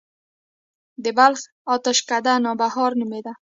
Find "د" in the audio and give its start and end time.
1.03-1.05